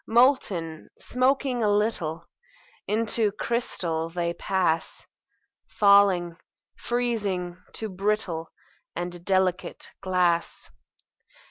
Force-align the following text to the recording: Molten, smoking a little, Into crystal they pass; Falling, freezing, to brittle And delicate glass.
Molten, 0.07 0.89
smoking 0.97 1.61
a 1.61 1.69
little, 1.69 2.27
Into 2.87 3.31
crystal 3.33 4.09
they 4.09 4.33
pass; 4.33 5.05
Falling, 5.67 6.37
freezing, 6.75 7.61
to 7.73 7.87
brittle 7.87 8.51
And 8.95 9.23
delicate 9.23 9.91
glass. 10.01 10.71